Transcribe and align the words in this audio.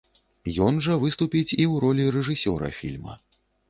Ён 0.67 0.79
жа 0.85 0.95
выступіць 1.03 1.53
і 1.53 1.53
ў 1.53 1.73
ролі 1.87 2.11
рэжысёра 2.19 2.77
фільма. 2.83 3.13